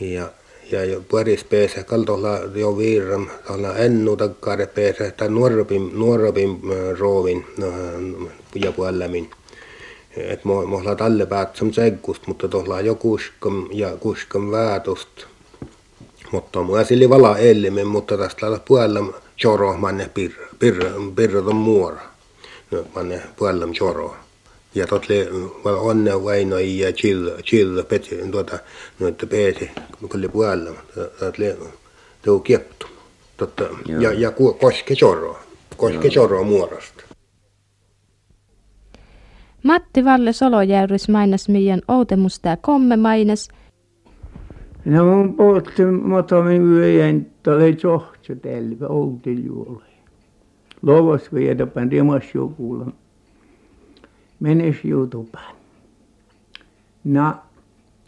ja 0.00 0.28
ja 0.72 0.84
jo 0.84 1.02
puolis 1.08 1.44
peesä 1.44 1.82
kaltolla 1.82 2.38
jo 2.54 2.78
viiram 2.78 3.26
tuolla 3.46 3.76
ennu 3.76 4.16
takkare 4.16 4.66
peesä 4.66 5.10
tai 5.10 5.28
nuorapin 5.28 5.90
nuorapin 5.98 6.60
roovin 6.98 7.46
ja 8.54 8.72
puolemin 8.72 9.30
et 10.16 10.44
mo 10.44 10.66
mohla 10.66 10.94
talle 10.94 11.26
päätsam 11.26 11.72
seggust 11.72 12.26
mutta 12.26 12.48
tuolla 12.48 12.80
jo 12.80 12.94
kuskam 12.94 13.68
ja 13.72 13.96
kuskam 13.96 14.50
väätust 14.50 15.24
mutta 16.32 16.62
mua 16.62 16.84
sili 16.84 17.10
vala 17.10 17.38
ellimen 17.38 17.86
mutta 17.86 18.18
tästä 18.18 18.60
puolella 18.68 19.21
choro 19.36 19.76
manne 19.78 20.08
pirra 20.14 20.46
pirra 20.58 20.90
pirra 21.16 21.42
ton 21.42 21.56
muora. 21.56 22.00
No 22.70 22.84
manne 22.94 23.20
puolella 23.36 23.66
choro 23.78 24.14
ja 24.74 24.86
totle 24.86 25.28
onne 25.64 26.24
vaino 26.24 26.58
ja 26.58 26.92
chill 26.92 27.30
chill 27.42 27.82
peti 27.88 28.16
tuota 28.30 28.58
noita 29.00 29.26
peesi 29.26 29.70
kun 30.10 30.28
puolella 30.32 30.70
totle 31.18 31.56
tuo 32.22 32.40
kieptu. 32.40 32.86
Totta 33.36 33.64
ja 33.86 34.12
ja 34.12 34.30
ku- 34.30 34.54
koske 34.54 34.94
choro 34.94 35.36
koske 35.76 36.08
choro 36.10 36.44
muorosta 36.44 37.02
Matti 39.62 40.04
Valle 40.04 40.32
Solojäyrys 40.32 41.08
mainas 41.08 41.48
meidän 41.48 41.80
outemusta 41.88 42.48
ja 42.48 42.56
komme 42.56 42.96
mainas. 42.96 43.48
No 44.84 45.04
mun 45.04 45.34
puhutti 45.36 45.84
motomi 45.84 46.56
yöjen 46.58 47.26
tuolle 47.42 47.72
johto 48.28 48.42
telve 48.42 48.86
outil 48.86 49.44
juole. 49.44 49.84
Lovas 50.82 51.34
vietäpän 51.34 51.92
rimas 51.92 52.34
jokulla. 52.34 52.86
Menes 54.40 54.84
jutupään. 54.84 55.54
Na, 57.04 57.38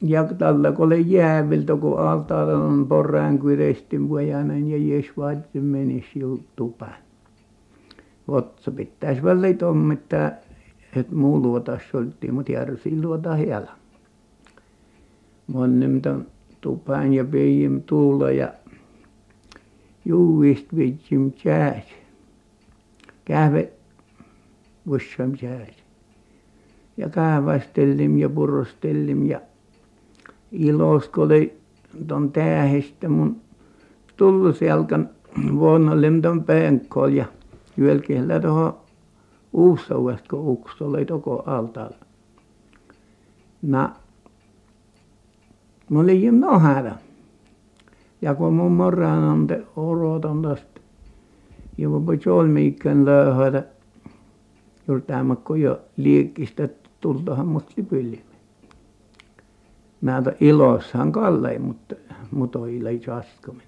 ja 0.03 0.25
tällä 0.25 0.73
oli 0.79 1.05
jääviltä, 1.07 1.77
kun 1.77 1.99
altaalla 1.99 2.65
on 2.65 2.87
porraan 2.87 3.39
kyrestin 3.39 4.09
pojanen 4.09 4.71
ja 4.71 4.77
jes 4.77 5.07
vaatii 5.17 5.61
menes 5.61 6.05
jutupään. 6.15 6.97
Otsa 8.29 8.71
pitäisi 8.71 9.23
väliin 9.23 9.59
tommittaa 9.59 10.31
että 10.97 11.15
muu 11.15 11.43
luotas 11.43 11.83
oltiin, 11.95 12.35
mutta 12.35 12.53
järsi 12.53 13.03
luota 13.03 13.35
hiellä. 13.35 13.73
Monnemta 15.47 16.19
tupaan 16.61 17.13
ja 17.13 17.25
peijim 17.25 17.83
tuulla 17.83 18.31
ja 18.31 18.53
juuvist 20.05 20.77
vitsim 20.77 21.33
jääs. 21.45 21.85
Kähve 23.25 23.73
vussam 24.87 25.33
jääs. 25.43 25.75
Ja 26.97 27.09
kahvastellim 27.09 28.19
ja 28.19 28.29
purrostellim 28.29 29.27
ja 29.27 29.41
kun 31.15 31.25
oli 31.25 31.59
ton 32.07 32.33
tähestä 32.33 33.09
mun 33.09 33.41
tullut 34.17 34.57
selkan 34.57 35.11
vuonnollim 35.59 36.23
ton 36.23 36.45
penkkool 36.45 37.09
ja 37.09 37.25
jälkeen 37.77 38.29
tuohon 38.43 38.77
uusauesta 39.53 40.29
kun 40.31 40.49
ukko 40.49 40.71
oli 40.81 41.05
toko 41.05 41.43
altaalla. 41.47 41.97
Na, 43.63 43.95
mä 45.91 46.01
olin 46.01 46.41
nohara. 46.41 46.93
ja 48.25 48.35
kun 48.35 48.53
mun 48.53 48.73
morraanante 48.73 49.63
orotan 49.77 50.43
tosta 50.43 50.81
jo 51.79 52.07
voi 52.07 52.19
solmiinkään 52.23 53.05
löyhätä 53.05 53.65
juuri 54.89 55.03
tämä 55.03 55.37
kun 55.37 55.61
jo 55.61 55.81
liekkistä 55.97 56.69
tultahan 57.01 57.47
minut 57.47 57.73
lipylle 57.77 58.19
minä 60.01 60.19
että 60.19 60.33
iloissani 60.41 61.13
Kalle 61.13 61.59
mutta 61.59 61.95
mutojille 62.31 62.91
saskomen 63.07 63.67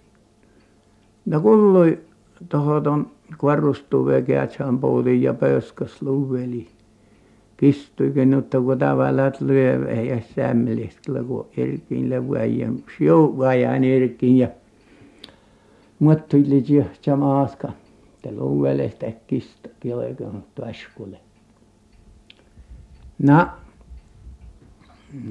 ja 1.26 1.40
kuluja 1.40 1.96
tohon 2.48 2.82
tuon 2.82 3.10
kvarrustuu 3.38 4.08
ja 4.10 4.22
kääntsähän 4.22 4.78
poutin 4.78 5.22
ja 5.22 5.34
pöyskäs 5.34 6.02
luveli 6.02 6.68
Kistuikin, 7.56 8.34
mutta 8.34 8.60
kun 8.60 8.78
tavallaan 8.78 9.32
lyö 9.40 10.02
ja 10.02 10.20
sämmellistä, 10.34 11.12
kun 11.26 11.46
erkin 11.56 12.10
levuajan, 12.10 12.84
sjou 12.96 13.38
vajan 13.38 13.84
erkin 13.84 14.38
ja 14.38 14.48
muottui 15.98 16.44
ja 16.68 16.84
samaaska. 17.02 17.72
Te 18.22 18.32
luvelestä 18.32 19.12
kista, 19.26 19.68
kielekön 19.80 20.44
taskulle. 20.54 21.18
Na, 23.18 23.56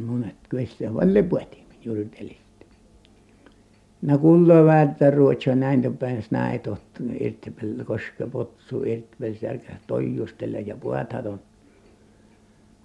monet 0.06 0.36
kyllä 0.50 0.94
valle 0.94 1.24
puhutimme 1.24 1.76
juurtelista. 1.86 2.66
No 4.02 4.18
kuuluu 4.18 4.66
vääntää 4.66 5.12
ruotsia 5.12 5.56
näin 5.56 5.98
päin 5.98 6.24
näin 6.32 6.60
tohtu 6.60 7.04
irtipel 7.20 7.84
koska 7.86 8.28
potsu 8.28 8.84
irtipel 8.84 9.34
särkä 9.34 9.74
toijustella 9.88 10.60
ja 10.60 10.76
puhataton 10.76 11.40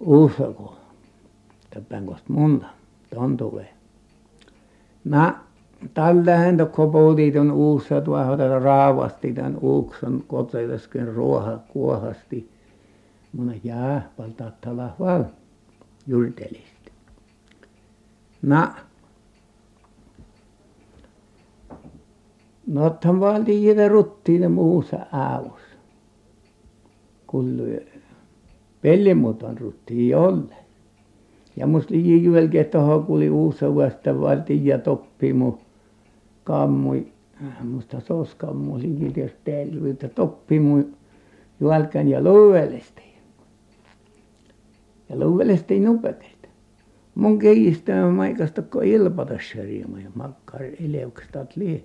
uusako. 0.01 0.77
Tämän 1.69 2.05
kosta 2.05 2.33
munta, 2.33 2.67
ton 3.15 3.37
tulee. 3.37 3.73
Na, 5.05 5.39
tällähän 5.93 6.57
tokko 6.57 6.87
poutit 6.87 7.35
on 7.35 7.51
uussa 7.51 8.01
tuohon 8.01 8.61
raavasti 8.61 9.33
tämän 9.33 9.57
uukson 9.61 10.23
kotelasken 10.27 11.13
ruoha 11.13 11.57
kuohasti. 11.57 12.51
Mun 13.33 13.55
jää 13.63 14.09
paltattala 14.17 14.95
val 14.99 15.23
jurtelista. 16.07 16.91
Na, 18.41 18.75
no 22.67 22.85
ottahan 22.85 23.19
vaan 23.19 23.45
tiedä 23.45 23.87
ruttiin 23.87 24.51
muussa 24.51 24.97
aavus. 25.11 25.61
pellimut 28.81 29.43
on 29.43 29.57
rutti 29.57 30.15
olle. 30.15 30.55
Ja 31.57 31.67
mus 31.67 31.89
liji 31.89 32.23
juelke 32.23 32.63
tohon 32.63 33.05
kuli 33.05 33.29
uusuudesta 33.29 34.19
valti 34.21 34.65
ja 34.65 34.77
toppi 34.77 35.33
mu 35.33 35.57
kammui. 36.43 37.07
Äh, 37.43 37.65
musta 37.65 37.99
soskammu 37.99 38.79
liji 38.79 39.13
jos 39.15 39.31
pelviltä 39.43 40.07
toppi 40.07 40.59
mu 40.59 40.83
jualkan 41.59 42.07
ja 42.07 42.23
luuvelesti. 42.23 43.01
Ja 45.09 45.19
luuvelesti 45.19 45.79
nupekesta. 45.79 46.47
Mun 47.15 47.39
keistä 47.39 48.05
maikasta 48.05 48.61
ko 48.61 48.81
ilpata 48.81 49.37
syrjimä 49.51 49.99
ja 49.99 50.11
makkar 50.15 50.61
ileukstat 50.79 51.55
lii. 51.55 51.83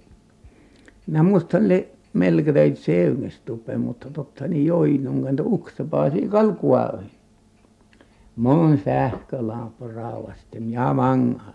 Nä 1.06 1.22
musta 1.22 1.58
oli 1.58 1.88
melko 2.16 2.52
teit 2.52 2.78
seungestupe, 2.78 3.76
mutta 3.78 4.10
totta 4.10 4.48
niin 4.48 4.66
joinun 4.66 5.22
kanto 5.22 5.42
ukse 5.46 5.84
paasi 5.84 6.28
kalkua 6.28 6.86
ohi. 6.86 7.10
Mun 8.36 8.78
sähkölampu 8.84 9.88
rauhasti 9.88 10.70
ja 10.70 10.94
mangaa. 10.94 11.54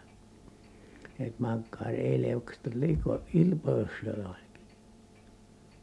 Et 1.20 1.40
makkar 1.40 1.94
eleukset 1.94 2.76
liko 2.76 3.20
ilpois 3.34 3.90
jotakin. 4.06 4.52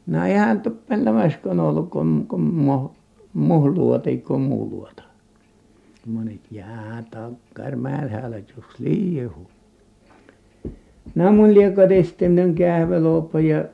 No 0.07 0.25
eihän 0.25 0.61
toppen 0.61 1.05
lämäskön 1.05 1.59
ollut 1.59 1.89
kun, 1.89 2.25
kun 2.27 2.41
muhluota 3.33 4.09
kun 4.27 4.41
muu 4.41 4.69
luota. 4.69 5.03
Monet 6.05 6.51
jää 6.51 7.03
takkar 7.11 7.75
määräällä 7.75 8.37
jos 8.37 8.79
liihu. 8.79 9.47
No 11.15 11.31
mun 11.31 11.53
liekko 11.53 11.87
testin 11.87 12.55
kähveloppa 12.55 13.39
ja 13.39 13.65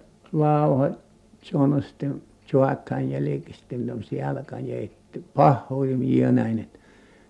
joakkaan 2.53 3.11
ja 3.11 3.23
liekistin 3.23 3.91
on 3.91 4.03
sielläkaan 4.03 4.67
ja 4.67 4.79
että 4.79 5.19
pahoin 5.33 6.17
ja 6.17 6.31
näin 6.31 6.59
että 6.59 6.79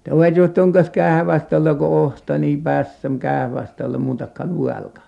Tämä 0.06 0.28
juuri 0.28 0.62
on 0.62 0.72
kas 0.72 0.90
kähväställä 0.90 1.74
kun 1.74 1.88
ohta 1.88 2.38
niin 2.38 2.64
päässä 2.64 3.10
kähväställä 3.20 3.98
muutakaan 3.98 4.56
luelkaan. 4.56 5.08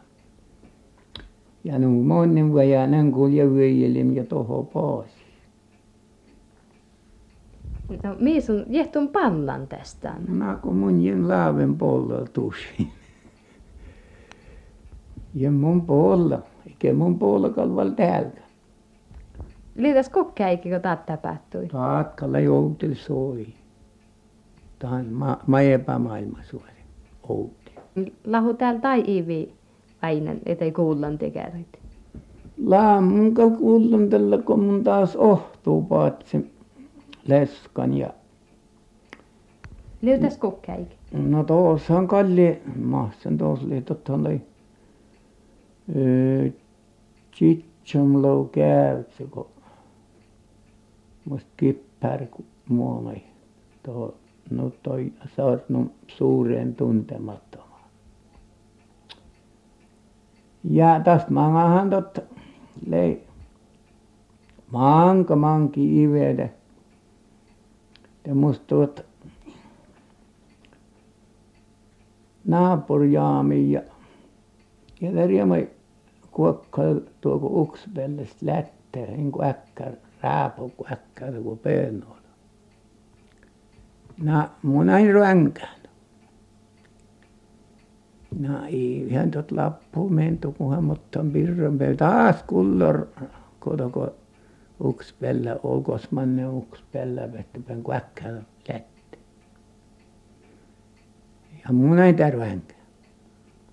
Ja 1.64 1.80
nu 1.80 2.04
monen 2.04 2.54
vajanen 2.54 3.12
kulje 3.12 3.50
vyöjelim 3.50 4.16
ja 4.16 4.24
toho 4.24 4.64
pois. 4.64 5.12
No 8.04 8.16
mihin 8.20 8.42
sun 8.42 8.66
jehtun 8.70 9.08
pallan 9.08 9.68
tästä? 9.68 10.14
No 10.28 10.58
kun 10.62 10.76
mun 10.76 11.02
jen 11.02 11.28
laaven 11.28 11.78
pollo 11.78 12.26
tusin. 12.34 12.88
Ja 15.34 15.52
mun 15.52 15.82
puolella, 15.82 16.42
mun 16.94 17.20
puolella 17.20 17.92
täältä. 17.96 18.42
Liitäs 19.76 20.10
kokkäikin, 20.10 20.72
kun 20.72 20.82
taat 20.82 21.06
tapahtui? 21.06 21.68
Taatkalla 21.68 22.40
joutil 22.40 22.96
soi. 22.96 23.48
Tämä 24.80 25.04
ma, 25.12 25.40
ma 25.48 25.62
epämaailma 25.62 26.38
suori. 26.44 26.72
Outi. 27.30 27.72
Lahu 28.26 28.54
täällä 28.54 28.82
tai 28.82 29.04
ivi 29.08 29.54
aina, 30.02 30.32
ettei 30.46 30.72
kuullan 30.72 31.18
tekärit. 31.18 31.80
Laamun 32.66 33.34
kuullan 33.34 34.10
tällä, 34.10 34.38
kun 34.38 34.60
mun 34.60 34.84
taas 34.84 35.16
ohtuu 35.16 35.82
paatsi 35.82 36.52
leskan 37.28 37.94
ja 37.94 38.10
Liitäs 40.02 40.38
kokkäikin? 40.38 40.98
No 41.12 41.44
tuossa 41.44 41.98
on 41.98 42.08
kalli, 42.08 42.62
mahsen 42.76 43.38
tuossa 43.38 43.66
oli, 43.66 43.82
totta 43.82 44.14
oli 47.42 47.66
Chitsamlo 47.86 48.44
käytsä, 48.44 49.24
kun 49.32 49.48
musta 51.26 51.50
kippär 51.58 52.26
muonai 52.70 53.22
tuohon 53.84 54.14
no 54.50 54.70
toi 54.84 55.14
saanut 55.36 55.92
suuren 56.08 56.76
tuntemattoman. 56.76 57.68
Ja 60.64 61.02
tästä 61.04 61.32
mangahan 61.32 61.90
totta 61.90 62.22
lei 62.88 63.24
manka 64.72 65.36
manki. 65.36 66.04
Ja 68.28 68.36
musta 68.36 68.66
tuot 68.68 69.06
naapurjaami 72.46 73.72
ja 73.72 73.82
ja 76.38 76.44
värjämai 76.44 76.54
kuokkal 76.54 77.00
tuoko 77.22 77.48
uksipellest 77.62 78.42
lätte 78.42 79.06
niin 79.06 79.32
kuin 79.32 79.48
äkkär 79.48 79.94
raapu 80.22 80.70
kun 80.78 80.92
äkkär 80.92 81.34
kun 81.44 81.60
pöönnoilla. 81.60 82.30
Na 84.18 84.50
mun 84.64 84.90
ain 84.90 85.14
rönkään. 85.14 85.80
No 88.40 88.66
eihän 88.66 89.32
tot 89.32 89.52
lappu 89.52 90.10
menty 90.10 90.52
kunhan 90.52 90.84
mottan 90.84 91.32
päällä 91.32 91.96
taas 91.98 92.44
kullor 92.44 93.08
kotoko 93.60 94.16
uksipellä 94.84 95.60
olkosmanne 95.64 96.48
uksipellä 96.48 97.34
vettepän 97.34 97.84
kun 97.84 97.96
äkkär 97.96 98.34
lätte. 98.70 99.18
Ja 101.64 101.74
mun 101.74 102.00
ain 102.00 102.16
tärvänkään. 102.16 102.78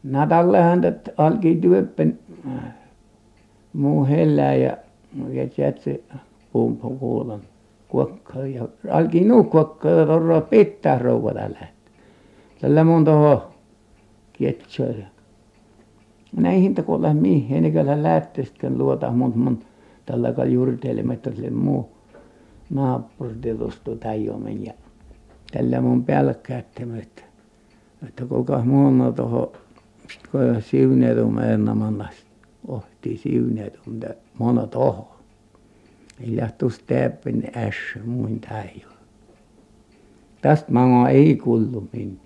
Natallehan 0.04 0.80
tätä 0.80 1.10
alkoi 1.16 1.54
työppen 1.54 2.18
muu 3.72 4.06
hellää 4.06 4.54
ja 4.54 4.76
ja 5.32 5.48
jätsi 5.58 6.04
pumpu 6.52 6.90
kuulan 6.90 7.40
kuokkaa 7.88 8.46
ja 8.46 8.68
alkoi 8.90 9.20
nuu 9.20 9.44
kuokkaa 9.44 9.90
ja 9.92 10.40
pitää 10.50 10.98
rouvata 10.98 11.40
lähti. 11.40 11.90
Tällä 12.60 12.84
mun 12.84 13.04
toho 13.04 13.50
kietsoa 14.32 14.86
ja 14.86 15.06
näihin 16.36 16.74
kun 16.74 17.02
lähde 17.02 17.20
mihin 17.20 17.64
eikä 17.64 18.02
lähteetkään 18.02 18.78
luota 18.78 19.10
mutta 19.10 19.38
mun 19.38 19.58
tällä 20.06 20.32
kalella 20.32 20.54
jurtelemättä 20.54 21.30
sille 21.30 21.50
muu 21.50 21.88
naapuri 22.70 23.34
tuosta 23.58 23.96
täiomen 23.96 24.64
ja 24.64 24.72
tällä 25.52 25.80
mun 25.80 26.04
pälkäyttämä 26.04 26.98
että 26.98 27.22
että 28.08 28.26
kukas 28.26 28.64
muuna 28.64 29.12
toho 29.12 29.52
sitten 30.08 30.30
kun 30.30 30.40
siuneeton 33.16 33.82
mitä 33.86 34.14
mona 34.38 34.66
toho. 34.66 35.16
Illa 36.20 36.48
tuossa 36.58 36.82
täppän 36.86 37.42
ässä 37.56 38.04
muin 38.04 38.40
täio. 38.40 38.88
Tästä 40.40 40.72
mangaa 40.72 41.08
ei 41.08 41.36
kuullut 41.36 41.92
minne. 41.92 42.23